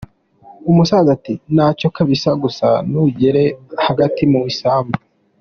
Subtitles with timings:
[0.69, 3.43] Umusaza ati "nta cyo kabisa gusa ntugere
[3.85, 4.95] hagati mu isambu.